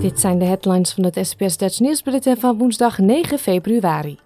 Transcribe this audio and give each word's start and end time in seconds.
Dit 0.00 0.20
zijn 0.20 0.38
de 0.38 0.44
headlines 0.44 0.92
van 0.92 1.04
het 1.04 1.18
SBS 1.22 1.56
Dutch 1.56 1.80
Nieuwsbulletin 1.80 2.36
van 2.36 2.58
woensdag 2.58 2.98
9 2.98 3.38
februari. 3.38 4.18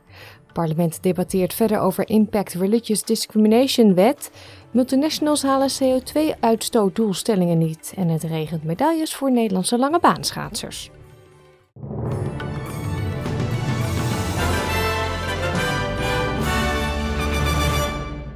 Parlement 0.52 1.02
debatteert 1.02 1.54
verder 1.54 1.78
over 1.78 2.08
Impact 2.08 2.52
Religious 2.52 3.02
Discrimination 3.02 3.94
Wet. 3.94 4.30
Multinationals 4.70 5.42
halen 5.42 5.70
CO2-uitstootdoelstellingen 5.82 7.58
niet. 7.58 7.92
En 7.96 8.08
het 8.08 8.22
regent 8.22 8.64
medailles 8.64 9.14
voor 9.14 9.32
Nederlandse 9.32 9.78
lange 9.78 10.00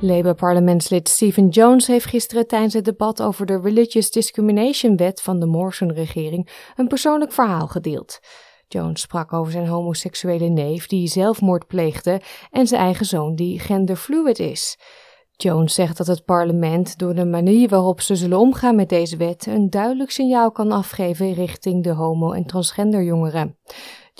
Labour-parlementslid 0.00 1.08
Stephen 1.08 1.48
Jones 1.48 1.86
heeft 1.86 2.06
gisteren 2.06 2.46
tijdens 2.46 2.74
het 2.74 2.84
debat 2.84 3.22
over 3.22 3.46
de 3.46 3.60
Religious 3.60 4.10
Discrimination 4.10 4.96
Wet 4.96 5.22
van 5.22 5.40
de 5.40 5.46
Morrison-regering 5.46 6.48
een 6.76 6.86
persoonlijk 6.86 7.32
verhaal 7.32 7.66
gedeeld. 7.66 8.18
Jones 8.68 9.00
sprak 9.00 9.32
over 9.32 9.52
zijn 9.52 9.66
homoseksuele 9.66 10.48
neef 10.48 10.86
die 10.86 11.08
zelfmoord 11.08 11.66
pleegde 11.66 12.20
en 12.50 12.66
zijn 12.66 12.80
eigen 12.80 13.06
zoon 13.06 13.34
die 13.34 13.58
genderfluid 13.58 14.38
is. 14.38 14.78
Jones 15.32 15.74
zegt 15.74 15.96
dat 15.96 16.06
het 16.06 16.24
parlement 16.24 16.98
door 16.98 17.14
de 17.14 17.26
manier 17.26 17.68
waarop 17.68 18.00
ze 18.00 18.16
zullen 18.16 18.38
omgaan 18.38 18.76
met 18.76 18.88
deze 18.88 19.16
wet 19.16 19.46
een 19.46 19.70
duidelijk 19.70 20.10
signaal 20.10 20.52
kan 20.52 20.72
afgeven 20.72 21.32
richting 21.32 21.84
de 21.84 21.92
homo- 21.92 22.32
en 22.32 22.46
transgenderjongeren. 22.46 23.58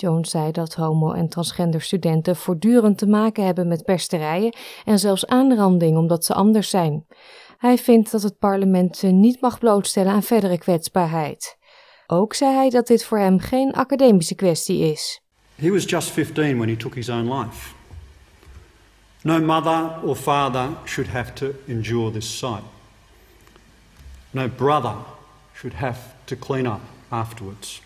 Jones 0.01 0.29
zei 0.29 0.51
dat 0.51 0.73
homo- 0.73 1.13
en 1.13 1.29
transgender 1.29 1.81
studenten 1.81 2.35
voortdurend 2.35 2.97
te 2.97 3.07
maken 3.07 3.45
hebben 3.45 3.67
met 3.67 3.83
pesterijen 3.83 4.55
en 4.85 4.99
zelfs 4.99 5.27
aanranding 5.27 5.97
omdat 5.97 6.25
ze 6.25 6.33
anders 6.33 6.69
zijn. 6.69 7.05
Hij 7.57 7.77
vindt 7.77 8.11
dat 8.11 8.21
het 8.21 8.37
parlement 8.37 8.97
ze 8.97 9.07
niet 9.07 9.41
mag 9.41 9.59
blootstellen 9.59 10.11
aan 10.11 10.23
verdere 10.23 10.57
kwetsbaarheid. 10.57 11.57
Ook 12.07 12.33
zei 12.33 12.55
hij 12.55 12.69
dat 12.69 12.87
dit 12.87 13.03
voor 13.03 13.19
hem 13.19 13.39
geen 13.39 13.73
academische 13.73 14.35
kwestie 14.35 14.91
is. 14.91 15.21
He 15.55 15.69
was 15.69 15.85
just 15.85 16.09
15 16.09 16.57
when 16.57 16.69
he 16.69 16.77
took 16.77 16.95
his 16.95 17.09
own 17.09 17.33
life. 17.33 17.73
No 19.21 19.39
mother 19.39 20.03
or 20.03 20.15
father 20.15 20.69
should 20.85 21.09
have 21.09 21.33
to 21.33 21.51
endure 21.67 22.11
this 22.11 22.37
sight. 22.37 22.63
No 24.31 24.47
brother 24.47 24.95
should 25.53 25.75
have 25.75 25.99
to 26.25 26.35
clean 26.35 26.65
up 26.65 26.79
afterwards. 27.09 27.81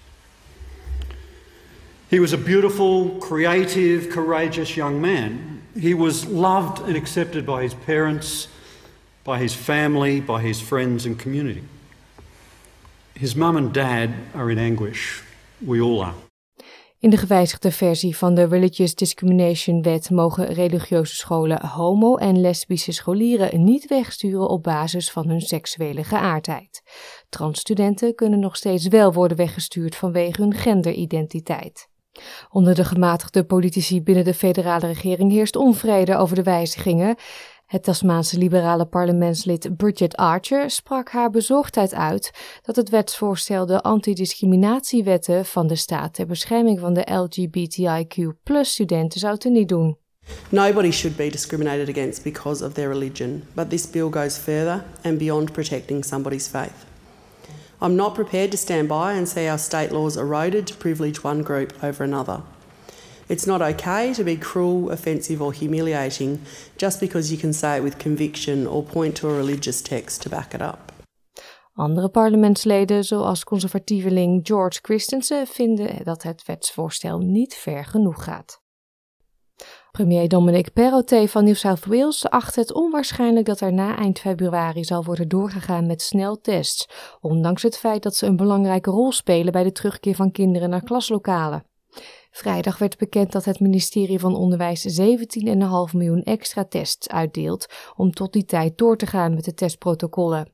He 2.14 2.20
was 2.20 2.34
a 2.34 2.38
beautiful, 2.38 3.10
creative, 3.20 4.10
courageous 4.10 4.76
young 4.76 5.02
man. 5.02 5.62
He 5.80 5.96
was 5.96 6.26
loved 6.26 6.82
and 6.88 6.96
accepted 6.96 7.44
by 7.44 7.64
his 7.64 7.74
parents, 7.74 8.48
by 9.24 9.40
his 9.40 9.56
family, 9.56 10.22
by 10.22 10.42
his 10.42 10.62
friends 10.62 11.06
and 11.06 11.18
community. 11.18 11.64
His 13.14 13.36
mum 13.36 13.56
and 13.56 13.74
dad 13.74 14.10
are 14.36 14.52
in 14.52 14.60
anguish. 14.60 15.24
We 15.60 15.82
all 15.82 16.04
are. 16.04 16.14
In 17.00 17.10
de 17.10 17.18
gewijzigde 17.18 17.72
versie 17.72 18.18
van 18.18 18.36
de 18.36 18.44
Religious 18.44 18.96
Discrimination 18.96 19.82
Wet 19.82 20.10
mogen 20.10 20.54
religieuze 20.54 21.16
scholen 21.16 21.68
homo- 21.68 22.18
en 22.18 22.42
lesbische 22.42 22.92
scholieren 22.92 23.64
niet 23.64 23.88
wegsturen 23.88 24.50
op 24.50 24.64
basis 24.64 25.12
van 25.12 25.30
hun 25.30 25.42
seksuele 25.42 26.04
geaardheid. 26.04 26.82
Transstudenten 27.30 28.16
kunnen 28.16 28.40
nog 28.40 28.56
steeds 28.56 28.88
wel 28.88 29.14
worden 29.14 29.38
weggestuurd 29.38 29.96
vanwege 29.96 30.42
hun 30.42 30.54
genderidentiteit. 30.54 31.92
Onder 32.50 32.76
de 32.76 32.84
gematigde 32.84 33.44
politici 33.44 34.02
binnen 34.02 34.24
de 34.24 34.34
federale 34.34 34.88
regering 34.88 35.32
heerst 35.32 35.56
onvrede 35.56 36.18
over 36.18 36.36
de 36.36 36.44
wijzigingen. 36.44 37.16
Het 37.66 37.84
Tasmaanse 37.84 38.38
liberale 38.38 38.86
parlementslid 38.86 39.78
Bridget 39.78 40.16
Archer 40.16 40.70
sprak 40.70 41.10
haar 41.10 41.30
bezorgdheid 41.30 41.94
uit 41.94 42.32
dat 42.62 42.76
het 42.76 42.90
wetsvoorstel 42.90 43.66
de 43.66 43.82
antidiscriminatiewetten 43.82 45.46
van 45.46 45.68
de 45.68 45.76
staat 45.76 46.14
ter 46.14 46.26
bescherming 46.26 46.80
van 46.80 46.94
de 46.94 47.14
LGBTIQ-studenten 47.14 49.20
zou 49.20 49.38
teniet 49.38 49.70
doen. 49.70 49.98
Nobody 50.50 50.92
should 50.92 51.16
be 51.16 51.30
discriminated 51.30 51.90
against 51.90 52.24
because 52.24 52.66
of 52.66 52.74
their 52.74 52.90
religion, 52.90 53.44
but 53.54 53.70
this 53.70 53.90
bill 53.90 54.12
goes 54.12 54.38
further 54.38 54.84
and 55.02 55.18
beyond 55.18 55.52
protecting 55.52 56.06
somebody's 56.06 56.48
faith. 56.48 56.93
I'm 57.84 57.98
not 57.98 58.16
prepared 58.16 58.52
to 58.52 58.58
stand 58.58 58.88
by 58.88 59.12
and 59.12 59.28
see 59.28 59.46
our 59.46 59.58
state 59.58 59.92
laws 59.92 60.16
eroded 60.16 60.68
to 60.68 60.74
privilege 60.74 61.22
one 61.22 61.44
group 61.44 61.74
over 61.84 62.02
another. 62.06 62.42
It's 63.28 63.46
not 63.46 63.62
okay 63.62 64.14
to 64.14 64.24
be 64.24 64.38
cruel, 64.38 64.90
offensive, 64.90 65.42
or 65.42 65.52
humiliating 65.52 66.40
just 66.78 67.02
because 67.02 67.30
you 67.30 67.38
can 67.38 67.54
say 67.54 67.76
it 67.78 67.84
with 67.84 67.98
conviction 67.98 68.66
or 68.68 68.84
point 68.84 69.18
to 69.18 69.28
a 69.28 69.36
religious 69.36 69.82
text 69.82 70.22
to 70.22 70.30
back 70.30 70.54
it 70.54 70.62
up. 70.62 70.92
Andere 71.76 72.10
parlementsleden, 72.10 73.04
zoals 73.04 73.44
conservatieveling 73.44 74.48
George 74.48 74.80
Christensen, 74.82 75.48
vinden 75.48 76.04
dat 76.04 76.24
het 76.24 76.46
wetsvoorstel 76.46 77.18
niet 77.18 77.54
ver 77.54 77.86
genoeg 77.86 78.24
gaat. 78.24 78.63
Premier 79.98 80.28
Dominic 80.28 80.74
Perrottet 80.74 81.32
van 81.32 81.44
New 81.44 81.56
South 81.56 81.86
Wales 81.86 82.30
acht 82.30 82.56
het 82.56 82.74
onwaarschijnlijk 82.74 83.46
dat 83.46 83.60
er 83.60 83.74
na 83.74 83.98
eind 83.98 84.20
februari 84.20 84.84
zal 84.84 85.04
worden 85.04 85.28
doorgegaan 85.28 85.86
met 85.86 86.02
sneltests, 86.02 86.88
ondanks 87.22 87.62
het 87.62 87.78
feit 87.78 88.04
dat 88.04 88.16
ze 88.16 88.26
een 88.26 88.36
belangrijke 88.36 88.90
rol 88.90 89.12
spelen 89.12 89.52
bij 89.52 89.64
de 89.64 89.72
terugkeer 89.72 90.16
van 90.16 90.32
kinderen 90.32 90.70
naar 90.70 90.84
klaslokalen. 90.84 91.66
Vrijdag 92.32 92.78
werd 92.78 92.98
bekend 92.98 93.32
dat 93.32 93.46
het 93.46 93.60
ministerie 93.60 94.20
van 94.20 94.36
Onderwijs 94.36 95.00
17,5 95.00 95.06
miljoen 95.94 96.24
extra 96.24 96.66
tests 96.66 97.10
uitdeelt 97.10 97.66
om 97.96 98.12
tot 98.12 98.34
die 98.34 98.46
tijd 98.46 98.78
door 98.78 98.98
te 98.98 99.06
gaan 99.06 99.34
met 99.34 99.46
de 99.46 99.54
testprotocollen. 99.54 100.52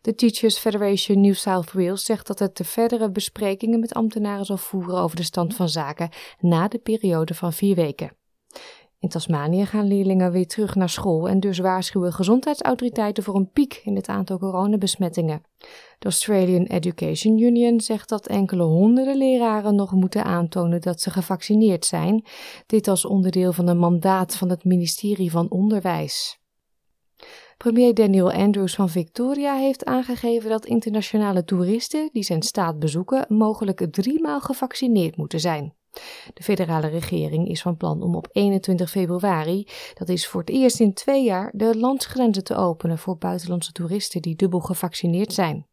De 0.00 0.14
Teachers 0.14 0.58
Federation 0.58 1.20
New 1.20 1.34
South 1.34 1.72
Wales 1.72 2.04
zegt 2.04 2.26
dat 2.26 2.38
het 2.38 2.56
de 2.56 2.64
verdere 2.64 3.10
besprekingen 3.10 3.80
met 3.80 3.94
ambtenaren 3.94 4.44
zal 4.44 4.56
voeren 4.56 4.98
over 4.98 5.16
de 5.16 5.22
stand 5.22 5.54
van 5.54 5.68
zaken 5.68 6.10
na 6.38 6.68
de 6.68 6.78
periode 6.78 7.34
van 7.34 7.52
vier 7.52 7.74
weken. 7.74 8.20
In 9.02 9.08
Tasmanië 9.08 9.66
gaan 9.66 9.86
leerlingen 9.86 10.32
weer 10.32 10.46
terug 10.46 10.74
naar 10.74 10.88
school 10.88 11.28
en 11.28 11.40
dus 11.40 11.58
waarschuwen 11.58 12.12
gezondheidsautoriteiten 12.12 13.22
voor 13.22 13.34
een 13.34 13.50
piek 13.50 13.80
in 13.84 13.96
het 13.96 14.08
aantal 14.08 14.38
coronabesmettingen. 14.38 15.42
De 15.98 16.04
Australian 16.04 16.64
Education 16.64 17.38
Union 17.38 17.80
zegt 17.80 18.08
dat 18.08 18.26
enkele 18.26 18.62
honderden 18.62 19.16
leraren 19.16 19.74
nog 19.74 19.92
moeten 19.92 20.24
aantonen 20.24 20.80
dat 20.80 21.00
ze 21.00 21.10
gevaccineerd 21.10 21.84
zijn, 21.84 22.24
dit 22.66 22.88
als 22.88 23.04
onderdeel 23.04 23.52
van 23.52 23.68
een 23.68 23.78
mandaat 23.78 24.36
van 24.36 24.48
het 24.48 24.64
ministerie 24.64 25.30
van 25.30 25.50
Onderwijs. 25.50 26.40
Premier 27.56 27.94
Daniel 27.94 28.32
Andrews 28.32 28.74
van 28.74 28.88
Victoria 28.88 29.56
heeft 29.56 29.84
aangegeven 29.84 30.50
dat 30.50 30.66
internationale 30.66 31.44
toeristen 31.44 32.08
die 32.12 32.22
zijn 32.22 32.42
staat 32.42 32.78
bezoeken 32.78 33.24
mogelijk 33.28 33.86
driemaal 33.90 34.40
gevaccineerd 34.40 35.16
moeten 35.16 35.40
zijn. 35.40 35.74
De 36.34 36.42
federale 36.42 36.86
regering 36.86 37.48
is 37.48 37.62
van 37.62 37.76
plan 37.76 38.02
om 38.02 38.14
op 38.14 38.28
21 38.32 38.90
februari, 38.90 39.68
dat 39.94 40.08
is 40.08 40.26
voor 40.26 40.40
het 40.40 40.50
eerst 40.50 40.80
in 40.80 40.94
twee 40.94 41.24
jaar, 41.24 41.52
de 41.54 41.78
landsgrenzen 41.78 42.44
te 42.44 42.56
openen 42.56 42.98
voor 42.98 43.16
buitenlandse 43.18 43.72
toeristen 43.72 44.22
die 44.22 44.36
dubbel 44.36 44.60
gevaccineerd 44.60 45.32
zijn. 45.32 45.66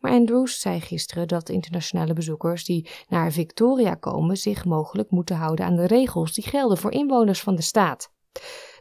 Maar 0.00 0.12
Andrews 0.12 0.60
zei 0.60 0.80
gisteren 0.80 1.28
dat 1.28 1.48
internationale 1.48 2.12
bezoekers 2.12 2.64
die 2.64 2.88
naar 3.08 3.32
Victoria 3.32 3.94
komen 3.94 4.36
zich 4.36 4.64
mogelijk 4.64 5.10
moeten 5.10 5.36
houden 5.36 5.64
aan 5.64 5.76
de 5.76 5.86
regels 5.86 6.32
die 6.32 6.44
gelden 6.44 6.78
voor 6.78 6.92
inwoners 6.92 7.40
van 7.40 7.54
de 7.54 7.62
staat. 7.62 8.12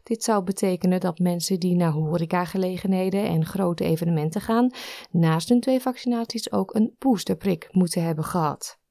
Dit 0.04 0.24
zou 0.24 0.44
betekenen 0.44 1.00
dat 1.00 1.20
mensen 1.20 1.60
die 1.60 1.76
naar 1.76 1.92
horecagelegenheden 1.92 3.26
en 3.26 3.46
grote 3.46 3.84
evenementen 3.84 4.42
gaan, 4.42 4.72
naast 5.12 5.50
hun 5.50 5.60
twee 5.60 5.82
vaccinaties 5.82 6.52
ook 6.52 6.76
een 6.76 6.96
boosterprik 7.00 7.68
moeten 7.72 8.04
hebben 8.04 8.24
gehad. 8.24 8.82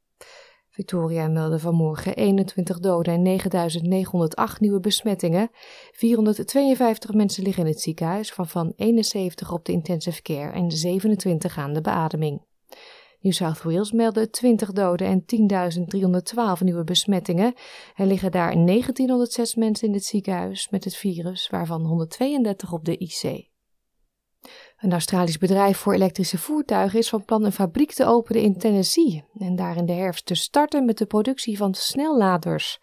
Victoria 0.73 1.29
meldde 1.29 1.59
vanmorgen 1.59 2.17
21 2.17 2.79
doden 2.79 3.25
en 3.25 3.41
9.908 3.41 4.59
nieuwe 4.59 4.81
besmettingen. 4.81 5.51
452 5.93 7.13
mensen 7.13 7.43
liggen 7.43 7.65
in 7.65 7.71
het 7.71 7.81
ziekenhuis, 7.81 8.35
waarvan 8.35 8.73
71 8.77 9.53
op 9.53 9.65
de 9.65 9.73
intensive 9.73 10.23
care 10.23 10.53
en 10.53 10.71
27 10.71 11.59
aan 11.59 11.73
de 11.73 11.81
beademing. 11.81 12.43
New 13.21 13.33
South 13.33 13.63
Wales 13.63 13.93
meldde 13.93 14.31
20 14.31 14.73
doden 14.73 15.07
en 15.07 15.25
10.312 16.59 16.65
nieuwe 16.65 16.85
besmettingen. 16.85 17.55
Er 17.97 18.07
liggen 18.07 18.31
daar 18.31 18.53
1906 18.53 19.55
mensen 19.55 19.89
in 19.89 19.95
het 19.95 20.05
ziekenhuis 20.05 20.69
met 20.71 20.85
het 20.85 20.97
virus, 20.97 21.49
waarvan 21.51 21.85
132 21.85 22.73
op 22.73 22.85
de 22.85 22.97
IC. 22.97 23.52
Een 24.83 24.93
Australisch 24.93 25.39
bedrijf 25.39 25.79
voor 25.79 25.95
elektrische 25.95 26.39
voertuigen 26.39 26.99
is 26.99 27.09
van 27.09 27.25
plan 27.25 27.45
een 27.45 27.53
fabriek 27.53 27.93
te 27.93 28.05
openen 28.05 28.43
in 28.43 28.59
Tennessee 28.59 29.25
en 29.39 29.57
daar 29.57 29.77
in 29.77 29.87
de 29.87 29.93
herfst 29.93 30.27
te 30.27 30.35
starten 30.35 30.85
met 30.85 30.99
de 30.99 31.07
productie 31.07 31.57
van 31.57 31.75
snelladers. 31.75 32.79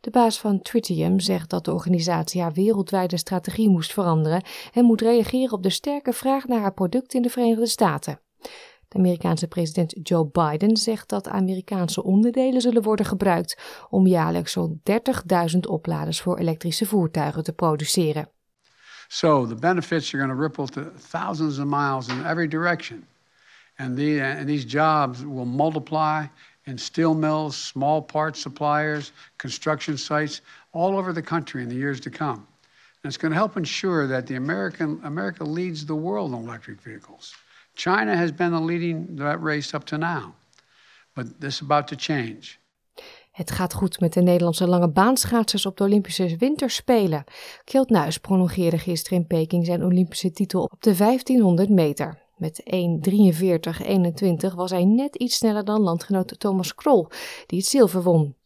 De 0.00 0.10
baas 0.10 0.38
van 0.38 0.62
Tritium 0.62 1.20
zegt 1.20 1.50
dat 1.50 1.64
de 1.64 1.72
organisatie 1.72 2.40
haar 2.40 2.52
wereldwijde 2.52 3.16
strategie 3.16 3.68
moest 3.68 3.92
veranderen 3.92 4.42
en 4.72 4.84
moet 4.84 5.00
reageren 5.00 5.52
op 5.52 5.62
de 5.62 5.70
sterke 5.70 6.12
vraag 6.12 6.46
naar 6.46 6.60
haar 6.60 6.74
product 6.74 7.14
in 7.14 7.22
de 7.22 7.30
Verenigde 7.30 7.66
Staten. 7.66 8.20
De 8.88 8.98
Amerikaanse 8.98 9.48
president 9.48 10.08
Joe 10.08 10.26
Biden 10.26 10.76
zegt 10.76 11.08
dat 11.08 11.28
Amerikaanse 11.28 12.02
onderdelen 12.02 12.60
zullen 12.60 12.82
worden 12.82 13.06
gebruikt 13.06 13.58
om 13.90 14.06
jaarlijks 14.06 14.52
zo'n 14.52 14.80
30.000 15.52 15.58
opladers 15.68 16.20
voor 16.20 16.38
elektrische 16.38 16.86
voertuigen 16.86 17.42
te 17.42 17.52
produceren. 17.52 18.30
So 19.08 19.46
the 19.46 19.54
benefits 19.54 20.12
are 20.12 20.18
going 20.18 20.30
to 20.30 20.34
ripple 20.34 20.66
to 20.68 20.84
thousands 20.84 21.58
of 21.58 21.66
miles 21.68 22.08
in 22.08 22.24
every 22.24 22.48
direction. 22.48 23.06
And, 23.78 23.96
the, 23.96 24.20
and 24.20 24.48
these 24.48 24.64
jobs 24.64 25.24
will 25.24 25.44
multiply 25.44 26.26
in 26.66 26.78
steel 26.78 27.14
mills, 27.14 27.56
small 27.56 28.02
parts 28.02 28.40
suppliers, 28.40 29.12
construction 29.38 29.96
sites 29.96 30.40
all 30.72 30.98
over 30.98 31.12
the 31.12 31.22
country 31.22 31.62
in 31.62 31.68
the 31.68 31.74
years 31.74 32.00
to 32.00 32.10
come. 32.10 32.46
And 33.02 33.10
it's 33.10 33.16
going 33.16 33.30
to 33.30 33.36
help 33.36 33.56
ensure 33.56 34.06
that 34.08 34.26
the 34.26 34.34
American 34.34 35.00
America 35.04 35.44
leads 35.44 35.86
the 35.86 35.94
world 35.94 36.32
in 36.32 36.38
electric 36.38 36.80
vehicles. 36.80 37.34
China 37.76 38.16
has 38.16 38.32
been 38.32 38.52
the 38.52 38.60
leading 38.60 39.16
that 39.16 39.40
race 39.40 39.74
up 39.74 39.84
to 39.84 39.98
now, 39.98 40.34
but 41.14 41.40
this 41.40 41.56
is 41.56 41.60
about 41.60 41.86
to 41.88 41.96
change. 41.96 42.58
Het 43.36 43.50
gaat 43.50 43.74
goed 43.74 44.00
met 44.00 44.12
de 44.12 44.22
Nederlandse 44.22 44.66
lange 44.66 44.88
baanschaatsers 44.88 45.66
op 45.66 45.76
de 45.76 45.84
Olympische 45.84 46.36
Winterspelen. 46.36 47.24
Kjeld 47.64 47.90
Nuis 47.90 48.18
prolongeerde 48.18 48.78
gisteren 48.78 49.18
in 49.18 49.26
Peking 49.26 49.66
zijn 49.66 49.84
Olympische 49.84 50.30
titel 50.30 50.62
op 50.62 50.82
de 50.82 50.96
1500 50.96 51.68
meter. 51.68 52.22
Met 52.36 52.62
1.43.21 54.50 54.54
was 54.54 54.70
hij 54.70 54.84
net 54.84 55.16
iets 55.16 55.36
sneller 55.36 55.64
dan 55.64 55.80
landgenoot 55.80 56.40
Thomas 56.40 56.74
Krol, 56.74 57.08
die 57.46 57.58
het 57.58 57.68
zilver 57.68 58.02
won. 58.02 58.36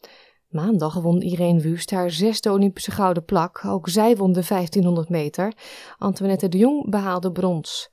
Maandag 0.48 0.94
won 0.94 1.22
Irene 1.22 1.60
Wust 1.60 1.90
haar 1.90 2.10
zesde 2.10 2.52
Olympische 2.52 2.90
gouden 2.90 3.25
plak. 3.25 3.64
Ook 3.64 3.88
zij 3.88 4.16
won 4.16 4.32
de 4.32 4.44
1500 4.48 5.08
meter. 5.08 5.52
Antoinette 5.98 6.48
de 6.48 6.58
Jong 6.58 6.90
behaalde 6.90 7.32
brons. 7.32 7.90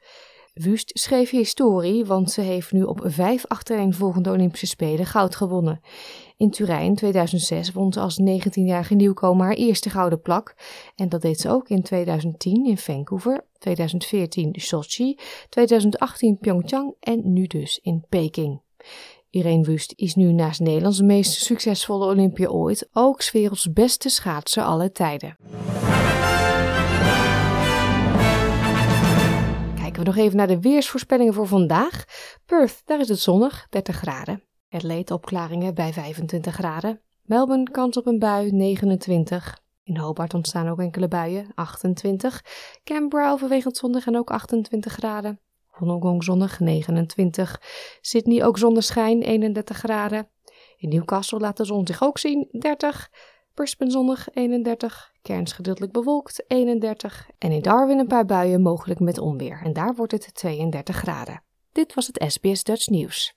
Wust 0.60 0.92
schreef 0.94 1.30
historie, 1.30 2.06
want 2.06 2.32
ze 2.32 2.42
heeft 2.42 2.72
nu 2.72 2.84
op 2.84 3.02
vijf 3.04 3.46
achtereenvolgende 3.46 4.32
Olympische 4.32 4.66
Spelen 4.66 5.06
goud 5.06 5.36
gewonnen. 5.36 5.82
In 6.38 6.52
Turijn 6.52 6.96
2006 6.96 7.72
won 7.72 7.94
ze 7.94 8.00
als 8.00 8.20
19-jarige 8.22 8.96
nieuwkomer 8.96 9.46
haar 9.46 9.56
eerste 9.56 9.90
gouden 9.90 10.22
plak. 10.22 10.56
En 10.96 11.10
dat 11.10 11.22
deed 11.22 11.40
ze 11.40 11.50
ook 11.50 11.70
in 11.70 11.82
2010 11.82 12.66
in 12.66 12.78
Vancouver, 12.78 13.46
2014 13.60 14.54
Sochi, 14.58 15.18
2018 15.50 16.38
Pyeongchang 16.38 16.94
en 17.00 17.34
nu 17.34 17.48
dus 17.48 17.80
in 17.84 18.06
Peking. 18.10 18.62
Irene 19.30 19.64
Wust 19.64 19.94
is 19.96 20.16
nu 20.16 20.32
naast 20.32 20.60
Nederlands 20.60 21.02
meest 21.02 21.32
succesvolle 21.34 22.06
Olympia 22.06 22.48
ooit 22.48 22.90
ook 22.94 23.32
werelds 23.32 23.74
beste 23.74 24.10
schaatser 24.10 24.64
alle 24.64 24.92
tijden. 24.92 25.38
Nog 30.08 30.18
even 30.18 30.38
naar 30.38 30.48
de 30.48 30.60
weersvoorspellingen 30.60 31.34
voor 31.34 31.48
vandaag. 31.48 32.06
Perth, 32.46 32.82
daar 32.86 33.00
is 33.00 33.10
het 33.10 33.20
zonnig, 33.20 33.68
30 33.70 33.96
graden. 33.96 34.44
Adelaide 34.70 35.14
opklaringen 35.14 35.74
bij 35.74 35.94
25 35.94 36.54
graden. 36.54 37.02
Melbourne 37.22 37.72
kans 37.72 37.98
op 37.98 38.06
een 38.06 38.20
bui 38.20 38.52
29. 38.52 39.62
In 39.84 39.98
Hobart 39.98 40.34
ontstaan 40.34 40.68
ook 40.68 40.80
enkele 40.80 41.08
buien 41.08 41.52
28. 41.56 42.44
Canberra 42.84 43.32
overwegend 43.32 43.78
zonnig 43.78 44.08
en 44.08 44.18
ook 44.18 44.32
28 44.32 44.94
graden. 44.94 45.40
Wollongong 45.78 46.24
zonnig 46.24 46.60
29. 46.60 47.62
Sydney 48.02 48.46
ook 48.46 48.58
zonneschijn 48.58 49.22
31 49.22 49.78
graden. 49.78 50.30
In 50.78 50.90
Newcastle 50.90 51.40
laat 51.40 51.58
de 51.58 51.66
zon 51.66 51.88
zich 51.88 52.04
ook 52.04 52.18
zien 52.18 52.48
30. 52.60 53.10
Brisbane 53.58 53.92
zonnig 53.92 54.28
31. 54.34 55.12
Cairns 55.22 55.52
gedeeltelijk 55.52 55.92
bewolkt 55.92 56.44
31. 56.48 57.30
En 57.38 57.52
in 57.52 57.62
Darwin 57.62 58.00
een 58.00 58.08
paar 58.08 58.26
buien 58.26 58.62
mogelijk 58.62 59.00
met 59.00 59.18
onweer. 59.18 59.62
En 59.64 59.74
daar 59.74 59.96
wordt 59.96 60.12
het 60.12 60.34
32 60.34 60.96
graden. 60.96 61.42
Dit 61.72 61.94
was 61.94 62.08
het 62.08 62.24
SBS 62.28 62.64
Dutch 62.64 62.88
Nieuws. 62.88 63.36